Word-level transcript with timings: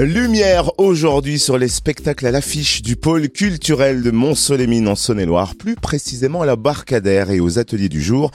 Lumière 0.00 0.70
aujourd'hui 0.78 1.40
sur 1.40 1.58
les 1.58 1.66
spectacles 1.66 2.28
à 2.28 2.30
l'affiche 2.30 2.82
du 2.82 2.94
pôle 2.94 3.28
culturel 3.30 4.00
de 4.00 4.12
Mont-Solémine 4.12 4.86
en 4.86 4.94
Saône-et-Loire, 4.94 5.56
plus 5.56 5.74
précisément 5.74 6.42
à 6.42 6.46
la 6.46 6.54
Barcadère 6.54 7.32
et 7.32 7.40
aux 7.40 7.58
ateliers 7.58 7.88
du 7.88 8.00
jour. 8.00 8.30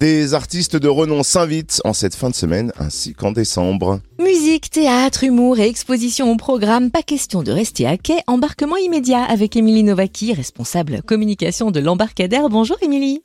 Des 0.00 0.34
artistes 0.34 0.74
de 0.74 0.88
renom 0.88 1.22
s'invitent 1.22 1.80
en 1.84 1.92
cette 1.92 2.16
fin 2.16 2.30
de 2.30 2.34
semaine 2.34 2.72
ainsi 2.80 3.14
qu'en 3.14 3.30
décembre. 3.30 4.00
Musique, 4.20 4.70
théâtre, 4.70 5.22
humour 5.22 5.60
et 5.60 5.68
exposition 5.68 6.32
au 6.32 6.36
programme. 6.36 6.90
Pas 6.90 7.02
question 7.02 7.44
de 7.44 7.52
rester 7.52 7.86
à 7.86 7.96
quai. 7.96 8.16
Embarquement 8.26 8.76
immédiat 8.76 9.22
avec 9.22 9.54
Émilie 9.54 9.84
Novaki, 9.84 10.32
responsable 10.32 11.00
communication 11.02 11.70
de 11.70 11.78
l'embarcadère. 11.78 12.48
Bonjour 12.48 12.76
Émilie. 12.82 13.20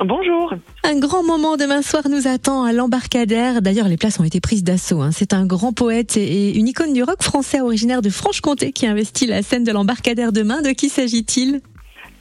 Bonjour. 0.00 0.54
Un 0.84 0.98
grand 0.98 1.22
moment 1.22 1.56
demain 1.56 1.82
soir 1.82 2.02
nous 2.08 2.26
attend 2.26 2.64
à 2.64 2.72
l'embarcadère. 2.72 3.62
D'ailleurs, 3.62 3.88
les 3.88 3.96
places 3.96 4.18
ont 4.18 4.24
été 4.24 4.40
prises 4.40 4.64
d'assaut. 4.64 5.00
Hein. 5.00 5.10
C'est 5.12 5.32
un 5.32 5.46
grand 5.46 5.72
poète 5.72 6.16
et 6.16 6.56
une 6.56 6.66
icône 6.66 6.92
du 6.92 7.02
rock 7.02 7.22
français 7.22 7.60
originaire 7.60 8.02
de 8.02 8.10
Franche-Comté 8.10 8.72
qui 8.72 8.86
investit 8.86 9.26
la 9.26 9.42
scène 9.42 9.64
de 9.64 9.70
l'embarcadère 9.70 10.32
demain. 10.32 10.62
De 10.62 10.70
qui 10.70 10.88
s'agit-il? 10.88 11.60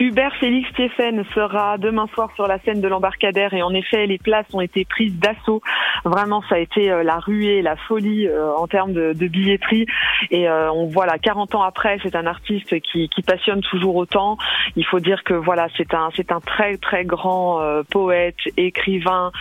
Hubert 0.01 0.35
Félix 0.39 0.67
Thieffen 0.73 1.23
sera 1.35 1.77
demain 1.77 2.07
soir 2.07 2.31
sur 2.33 2.47
la 2.47 2.57
scène 2.61 2.81
de 2.81 2.87
l'embarcadère 2.87 3.53
et 3.53 3.61
en 3.61 3.71
effet 3.71 4.07
les 4.07 4.17
places 4.17 4.47
ont 4.51 4.59
été 4.59 4.83
prises 4.83 5.13
d'assaut. 5.19 5.61
Vraiment 6.05 6.41
ça 6.49 6.55
a 6.55 6.57
été 6.57 6.89
euh, 6.89 7.03
la 7.03 7.19
ruée, 7.19 7.61
la 7.61 7.75
folie 7.75 8.27
euh, 8.27 8.51
en 8.55 8.65
termes 8.65 8.93
de, 8.93 9.13
billetterie 9.13 9.85
et 10.31 10.49
euh, 10.49 10.71
on 10.71 10.87
voit 10.87 11.05
là 11.05 11.19
40 11.19 11.53
ans 11.53 11.61
après 11.61 11.99
c'est 12.01 12.15
un 12.15 12.25
artiste 12.25 12.79
qui, 12.81 13.09
passionne 13.27 13.61
toujours 13.61 13.95
autant. 13.95 14.39
Il 14.75 14.83
faut 14.87 14.99
dire 14.99 15.23
que 15.23 15.35
voilà 15.35 15.67
c'est 15.77 15.93
un 15.93 16.09
c'est 16.15 16.31
un 16.31 16.39
très 16.39 16.77
très 16.77 17.05
grand 17.05 17.61
poète, 17.91 18.37
écrivain, 18.57 19.31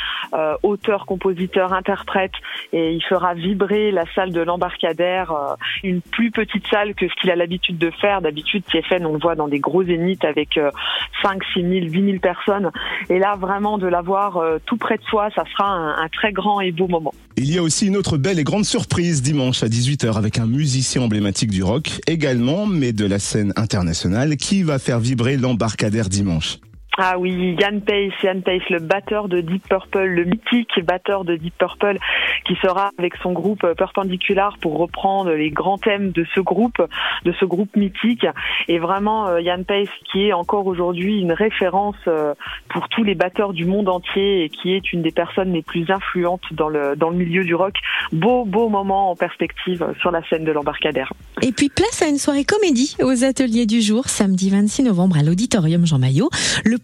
auteur, 0.63 1.07
compositeur, 1.07 1.73
interprète 1.73 2.35
et 2.75 2.93
il 2.93 3.03
fera 3.03 3.33
vibrer 3.33 3.93
la 3.93 4.05
salle 4.15 4.33
de 4.33 4.43
l'embarcadère, 4.43 5.57
une 5.83 6.03
plus 6.03 6.31
petite 6.31 6.67
salle 6.67 6.95
que 6.95 7.09
ce 7.09 7.15
qu'il 7.15 7.31
a 7.31 7.37
l'habitude 7.37 7.79
de 7.79 7.91
faire. 8.03 8.21
D'habitude 8.21 8.63
Thieffen 8.67 9.07
on 9.07 9.15
le 9.15 9.19
voit 9.19 9.35
dans 9.35 9.49
des 9.49 9.61
gros 9.61 9.83
zéniths 9.83 10.27
avec 10.27 10.50
5, 10.57 11.43
6 11.55 11.63
000, 11.63 11.73
8 11.87 12.05
000 12.05 12.19
personnes. 12.19 12.71
Et 13.09 13.19
là, 13.19 13.37
vraiment, 13.37 13.79
de 13.79 13.87
l'avoir 13.87 14.37
euh, 14.37 14.59
tout 14.65 14.77
près 14.77 14.97
de 14.97 15.03
soi, 15.05 15.29
ça 15.35 15.45
sera 15.53 15.69
un, 15.71 16.09
très 16.09 16.33
grand 16.33 16.61
et 16.61 16.73
beau 16.73 16.89
moment. 16.89 17.13
Il 17.37 17.53
y 17.53 17.59
a 17.59 17.63
aussi 17.63 17.87
une 17.87 17.97
autre 17.97 18.17
belle 18.17 18.39
et 18.39 18.45
grande 18.45 18.65
surprise 18.65 19.23
dimanche 19.23 19.63
à 19.63 19.69
18h 19.69 20.17
avec 20.17 20.39
un 20.39 20.47
musicien 20.47 21.03
emblématique 21.03 21.51
du 21.51 21.63
rock 21.63 22.01
également, 22.07 22.67
mais 22.67 22.93
de 22.93 23.07
la 23.07 23.19
scène 23.19 23.53
internationale, 23.57 24.37
qui 24.37 24.63
va 24.63 24.79
faire 24.79 24.99
vibrer 24.99 25.37
l'embarcadère 25.37 26.09
dimanche. 26.09 26.59
Ah 27.03 27.19
oui, 27.19 27.57
Yann 27.59 27.81
Pace, 27.81 28.13
Yann 28.23 28.43
Pace, 28.43 28.69
le 28.69 28.79
batteur 28.79 29.29
de 29.29 29.41
Deep 29.41 29.67
Purple, 29.67 30.05
le 30.05 30.25
mythique 30.25 30.85
batteur 30.85 31.25
de 31.25 31.35
Deep 31.35 31.57
Purple, 31.57 31.97
qui 32.45 32.57
sera 32.57 32.91
avec 32.99 33.15
son 33.23 33.33
groupe 33.33 33.67
Perpendicular 33.73 34.59
pour 34.59 34.77
reprendre 34.77 35.31
les 35.31 35.51
grands 35.51 35.79
thèmes 35.79 36.11
de 36.11 36.27
ce 36.35 36.41
groupe, 36.41 36.83
de 37.25 37.33
ce 37.41 37.47
groupe 37.47 37.75
mythique. 37.75 38.27
Et 38.69 38.79
vraiment, 38.79 39.29
euh, 39.29 39.41
Yann 39.41 39.65
Pace, 39.65 39.89
qui 40.13 40.27
est 40.27 40.35
encore 40.35 40.67
aujourd'hui 40.67 41.21
une 41.21 41.33
référence 41.33 41.97
euh, 42.07 42.35
pour 42.69 42.91
tous 42.91 43.03
les 43.03 43.15
batteurs 43.15 43.55
du 43.55 43.65
monde 43.65 43.89
entier 43.89 44.45
et 44.45 44.51
qui 44.51 44.75
est 44.75 44.93
une 44.93 45.01
des 45.01 45.11
personnes 45.11 45.55
les 45.55 45.63
plus 45.63 45.91
influentes 45.91 46.53
dans 46.53 46.69
le, 46.69 46.97
dans 46.97 47.09
le 47.09 47.17
milieu 47.17 47.45
du 47.45 47.55
rock. 47.55 47.77
Beau, 48.13 48.45
beau 48.45 48.69
moment 48.69 49.11
en 49.11 49.17
perspective 49.17 49.87
sur 50.01 50.11
la 50.11 50.23
scène 50.29 50.45
de 50.45 50.53
l'embarcadère. 50.53 51.15
Et 51.41 51.53
puis 51.53 51.71
place 51.71 52.03
à 52.03 52.09
une 52.09 52.19
soirée 52.19 52.45
comédie 52.45 52.95
aux 53.03 53.25
ateliers 53.25 53.65
du 53.65 53.81
jour, 53.81 54.11
samedi 54.11 54.51
26 54.51 54.83
novembre 54.83 55.17
à 55.17 55.23
l'auditorium 55.23 55.87
Jean 55.87 55.99
Maillot. 55.99 56.29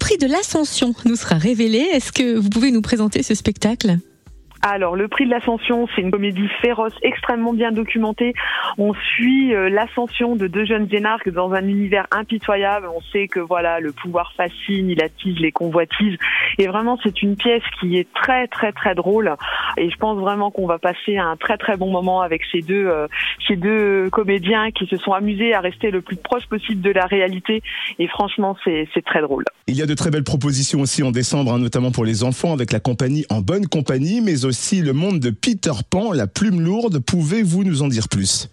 Prix 0.07 0.19
de 0.19 0.29
l'Ascension 0.29 0.95
nous 1.05 1.17
sera 1.17 1.35
révélé. 1.35 1.79
Est-ce 1.79 2.13
que 2.13 2.37
vous 2.37 2.49
pouvez 2.49 2.71
nous 2.71 2.81
présenter 2.81 3.25
ce 3.25 3.35
spectacle? 3.35 3.99
Alors, 4.69 4.97
le 4.97 5.09
prix 5.09 5.27
de 5.27 5.31
l'ascension, 5.31 5.87
c'est 5.95 6.03
une 6.03 6.11
comédie 6.11 6.49
féroce, 6.61 6.95
extrêmement 7.03 7.53
bien 7.53 7.73
documentée. 7.73 8.35
On 8.79 8.95
suit 8.95 9.55
euh, 9.55 9.69
l'ascension 9.69 10.37
de 10.37 10.47
deux 10.47 10.65
jeunes 10.65 10.89
énarques 10.91 11.31
dans 11.31 11.53
un 11.53 11.67
univers 11.67 12.07
impitoyable. 12.11 12.89
On 12.95 13.01
sait 13.13 13.29
que 13.29 13.41
voilà, 13.41 13.81
le 13.81 13.93
pouvoir 13.93 14.33
fascine, 14.37 14.91
il 14.91 15.03
attise 15.03 15.39
les 15.39 15.53
convoitises. 15.53 16.17
Et 16.59 16.67
vraiment, 16.67 16.99
c'est 17.03 17.23
une 17.23 17.37
pièce 17.37 17.63
qui 17.81 17.97
est 17.97 18.09
très, 18.15 18.47
très, 18.49 18.73
très 18.73 18.95
drôle. 18.95 19.35
Et 19.77 19.91
je 19.91 19.97
pense 19.97 20.19
vraiment 20.19 20.51
qu'on 20.51 20.67
va 20.67 20.79
passer 20.79 21.17
un 21.19 21.37
très, 21.37 21.59
très 21.59 21.77
bon 21.77 21.91
moment 21.91 22.23
avec 22.23 22.43
ces 22.51 22.61
deux, 22.61 22.87
euh, 22.87 23.07
ces 23.47 23.57
deux 23.57 24.09
comédiens 24.11 24.71
qui 24.71 24.87
se 24.87 24.97
sont 24.97 25.13
amusés 25.13 25.55
à 25.55 25.61
rester 25.61 25.91
le 25.91 26.01
plus 26.01 26.17
proche 26.17 26.47
possible 26.47 26.81
de 26.81 26.91
la 26.91 27.07
réalité. 27.07 27.63
Et 27.99 28.09
franchement, 28.09 28.57
c'est 28.65 29.05
très 29.05 29.21
drôle. 29.21 29.45
Il 29.69 29.77
y 29.77 29.83
a 29.83 29.87
de 29.87 29.95
très 29.95 30.11
belles 30.11 30.25
propositions 30.25 30.81
aussi 30.81 31.03
en 31.03 31.11
décembre, 31.11 31.53
hein, 31.53 31.59
notamment 31.59 31.91
pour 31.91 32.05
les 32.05 32.25
enfants 32.25 32.53
avec 32.53 32.73
la 32.73 32.81
compagnie 32.81 33.25
En 33.31 33.41
Bonne 33.41 33.67
Compagnie, 33.67 34.21
mais 34.21 34.45
aussi 34.45 34.56
si 34.57 34.81
le 34.81 34.93
monde 34.93 35.21
de 35.21 35.31
Peter 35.31 35.73
Pan, 35.89 36.13
la 36.13 36.27
plume 36.27 36.61
lourde. 36.61 36.99
Pouvez-vous 36.99 37.63
nous 37.63 37.83
en 37.83 37.89
dire 37.89 38.09
plus? 38.09 38.49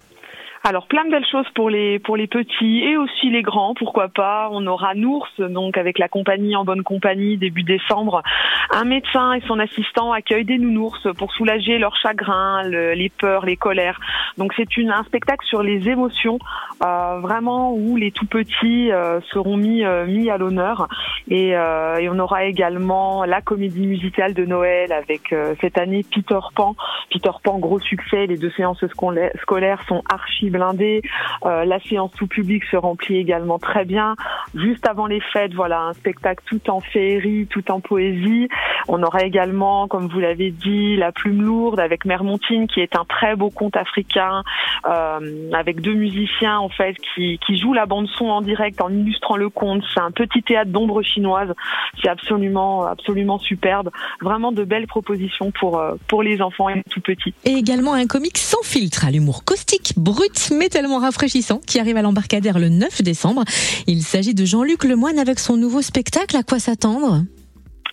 Alors 0.65 0.87
plein 0.87 1.03
de 1.03 1.11
belles 1.11 1.25
choses 1.29 1.49
pour 1.55 1.69
les 1.69 1.99
pour 1.99 2.15
les 2.15 2.27
petits 2.27 2.79
et 2.79 2.95
aussi 2.95 3.29
les 3.29 3.41
grands, 3.41 3.73
pourquoi 3.73 4.07
pas. 4.07 4.47
On 4.51 4.65
aura 4.65 4.95
Nours 4.95 5.27
donc 5.37 5.77
avec 5.77 5.99
la 5.99 6.07
compagnie 6.07 6.55
en 6.55 6.63
bonne 6.63 6.83
compagnie 6.83 7.37
début 7.37 7.63
décembre. 7.63 8.23
Un 8.71 8.85
médecin 8.85 9.33
et 9.33 9.41
son 9.41 9.59
assistant 9.59 10.13
accueillent 10.13 10.45
des 10.45 10.57
nounours 10.57 11.05
pour 11.17 11.33
soulager 11.33 11.79
leurs 11.79 11.97
chagrins, 11.97 12.63
les 12.63 13.09
peurs, 13.09 13.45
les 13.45 13.57
colères. 13.57 13.99
Donc 14.37 14.53
c'est 14.55 14.77
une 14.77 14.89
un 14.89 15.03
spectacle 15.03 15.45
sur 15.45 15.63
les 15.63 15.89
émotions 15.89 16.39
euh, 16.81 17.19
vraiment 17.19 17.73
où 17.73 17.97
les 17.97 18.11
tout 18.11 18.25
petits 18.25 18.91
euh, 18.91 19.19
seront 19.33 19.57
mis 19.57 19.83
euh, 19.83 20.05
mis 20.05 20.29
à 20.29 20.37
l'honneur 20.37 20.87
et, 21.29 21.49
et, 21.49 22.09
on 22.09 22.19
aura 22.19 22.45
également 22.45 23.25
la 23.25 23.41
comédie 23.41 23.87
musicale 23.87 24.33
de 24.33 24.45
Noël 24.45 24.91
avec 24.91 25.33
cette 25.61 25.77
année 25.77 26.05
Peter 26.09 26.39
Pan. 26.55 26.75
Peter 27.11 27.31
Pan 27.43 27.59
gros 27.59 27.79
succès, 27.79 28.27
les 28.27 28.37
deux 28.37 28.51
séances 28.51 28.83
scolaires 28.87 29.83
sont 29.87 30.03
archi 30.09 30.49
blindé. 30.53 31.01
Euh, 31.45 31.65
la 31.65 31.79
séance 31.81 32.11
tout 32.15 32.27
public 32.27 32.63
se 32.71 32.77
remplit 32.77 33.17
également 33.17 33.59
très 33.59 33.83
bien. 33.83 34.15
Juste 34.55 34.87
avant 34.87 35.07
les 35.07 35.19
fêtes, 35.19 35.53
voilà, 35.53 35.81
un 35.81 35.93
spectacle 35.93 36.43
tout 36.47 36.69
en 36.69 36.79
féerie, 36.79 37.47
tout 37.49 37.69
en 37.69 37.81
poésie. 37.81 38.47
On 38.87 39.01
aura 39.03 39.23
également, 39.23 39.87
comme 39.87 40.07
vous 40.07 40.19
l'avez 40.19 40.51
dit, 40.51 40.95
La 40.95 41.11
Plume 41.11 41.41
Lourde 41.41 41.79
avec 41.79 42.05
Mermontine, 42.05 42.67
qui 42.67 42.79
est 42.79 42.95
un 42.95 43.05
très 43.05 43.35
beau 43.35 43.49
conte 43.49 43.75
africain, 43.75 44.43
euh, 44.87 45.51
avec 45.53 45.81
deux 45.81 45.93
musiciens 45.93 46.59
en 46.59 46.69
fait 46.69 46.95
qui, 47.15 47.39
jouent 47.57 47.73
la 47.73 47.85
bande 47.85 48.07
son 48.17 48.25
en 48.25 48.41
direct 48.41 48.81
en 48.81 48.89
illustrant 48.89 49.35
le 49.35 49.49
conte. 49.49 49.83
C'est 49.93 49.99
un 49.99 50.11
petit 50.11 50.41
théâtre 50.41 50.71
d'ombre 50.71 51.01
chinoise. 51.01 51.53
C'est 52.01 52.09
absolument, 52.09 52.85
absolument 52.85 53.37
superbe. 53.37 53.89
Vraiment 54.21 54.51
de 54.51 54.63
belles 54.63 54.87
propositions 54.87 55.51
pour 55.51 55.79
euh, 55.79 55.93
pour 56.07 56.23
les 56.23 56.41
enfants 56.41 56.69
et 56.69 56.75
les 56.75 56.83
tout 56.89 57.01
petits. 57.01 57.33
Et 57.45 57.53
également 57.53 57.93
un 57.93 58.07
comique 58.07 58.37
sans 58.37 58.61
filtre, 58.63 59.05
à 59.05 59.11
l'humour 59.11 59.43
caustique, 59.45 59.93
brut 59.97 60.42
mais 60.51 60.69
tellement 60.69 60.99
rafraîchissant 60.99 61.59
qui 61.65 61.79
arrive 61.79 61.97
à 61.97 62.01
l'embarcadère 62.01 62.59
le 62.59 62.69
9 62.69 63.01
décembre. 63.01 63.43
Il 63.87 64.01
s'agit 64.01 64.33
de 64.33 64.45
Jean-Luc 64.45 64.83
Lemoine 64.83 65.19
avec 65.19 65.39
son 65.39 65.57
nouveau 65.57 65.81
spectacle. 65.81 66.35
À 66.37 66.43
quoi 66.43 66.59
s'attendre? 66.59 67.23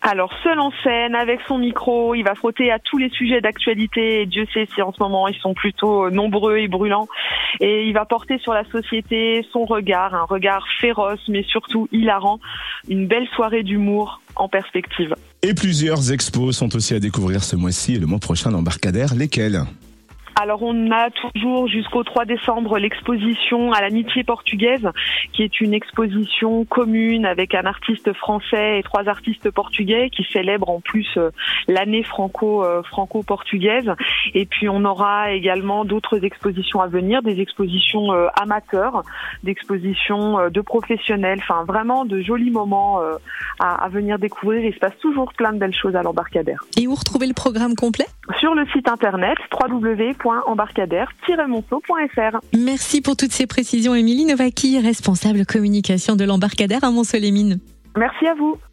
Alors, 0.02 0.32
seul 0.42 0.58
en 0.58 0.72
scène, 0.82 1.14
avec 1.14 1.40
son 1.46 1.58
micro, 1.58 2.14
il 2.14 2.22
va 2.22 2.34
frotter 2.34 2.70
à 2.70 2.78
tous 2.78 2.96
les 2.96 3.10
sujets 3.10 3.42
d'actualité. 3.42 4.22
Et 4.22 4.26
Dieu 4.26 4.46
sait 4.54 4.66
si 4.74 4.80
en 4.80 4.92
ce 4.94 5.02
moment 5.02 5.28
ils 5.28 5.38
sont 5.38 5.52
plutôt 5.52 6.06
euh, 6.06 6.10
nombreux 6.10 6.56
et 6.56 6.68
brûlants. 6.68 7.06
Et 7.60 7.86
il 7.86 7.92
va 7.92 8.06
porter 8.06 8.38
sur 8.38 8.54
la 8.54 8.64
société 8.64 9.46
son 9.52 9.66
regard, 9.66 10.14
un 10.14 10.24
regard 10.24 10.66
féroce, 10.80 11.20
mais 11.28 11.42
surtout 11.42 11.86
hilarant. 11.92 12.40
Une 12.88 13.06
belle 13.08 13.28
soirée 13.36 13.62
d'humour 13.62 14.22
en 14.36 14.48
perspective. 14.48 15.14
Et 15.42 15.52
plusieurs 15.52 16.12
expos 16.12 16.56
sont 16.56 16.74
aussi 16.74 16.94
à 16.94 16.98
découvrir 16.98 17.44
ce 17.44 17.56
mois-ci 17.56 17.96
et 17.96 17.98
le 17.98 18.06
mois 18.06 18.20
prochain 18.20 18.50
l'embarcadère. 18.50 19.14
Lesquels? 19.14 19.64
Alors 20.40 20.62
on 20.62 20.90
a 20.90 21.10
toujours 21.10 21.68
jusqu'au 21.68 22.02
3 22.02 22.24
décembre 22.24 22.78
l'exposition 22.78 23.72
à 23.72 23.82
l'amitié 23.82 24.24
portugaise, 24.24 24.88
qui 25.32 25.42
est 25.42 25.60
une 25.60 25.74
exposition 25.74 26.64
commune 26.64 27.26
avec 27.26 27.54
un 27.54 27.66
artiste 27.66 28.12
français 28.14 28.78
et 28.78 28.82
trois 28.82 29.08
artistes 29.08 29.50
portugais 29.50 30.10
qui 30.10 30.26
célèbrent 30.32 30.70
en 30.70 30.80
plus 30.80 31.06
euh, 31.16 31.30
l'année 31.68 32.02
franco 32.02 32.64
euh, 32.64 32.82
franco-portugaise. 32.84 33.90
Et 34.34 34.46
puis 34.46 34.68
on 34.68 34.84
aura 34.84 35.32
également 35.32 35.84
d'autres 35.84 36.24
expositions 36.24 36.80
à 36.80 36.86
venir, 36.86 37.22
des 37.22 37.40
expositions 37.40 38.12
euh, 38.12 38.28
amateurs, 38.40 39.02
d'expositions 39.44 40.48
de 40.48 40.60
professionnels, 40.60 41.40
enfin 41.42 41.64
vraiment 41.64 42.04
de 42.04 42.20
jolis 42.22 42.50
moments 42.50 43.00
à, 43.58 43.88
venir 43.88 44.18
découvrir. 44.18 44.64
Il 44.64 44.72
se 44.72 44.78
passe 44.78 44.96
toujours 45.00 45.32
plein 45.34 45.52
de 45.52 45.58
belles 45.58 45.74
choses 45.74 45.96
à 45.96 46.02
l'embarcadère. 46.02 46.64
Et 46.78 46.86
où 46.86 46.94
retrouver 46.94 47.26
le 47.26 47.34
programme 47.34 47.74
complet? 47.74 48.06
Sur 48.38 48.54
le 48.54 48.66
site 48.68 48.88
internet 48.88 49.36
www 49.52 50.14
embarcadère-monceau.fr. 50.46 52.38
Merci 52.56 53.00
pour 53.00 53.16
toutes 53.16 53.32
ces 53.32 53.46
précisions, 53.46 53.94
Émilie 53.94 54.26
Novaki, 54.26 54.78
responsable 54.80 55.46
communication 55.46 56.16
de 56.16 56.24
l'embarcadère 56.24 56.84
à 56.84 56.90
Monceau-les-Mines. 56.90 57.58
Merci 57.96 58.26
à 58.26 58.34
vous. 58.34 58.56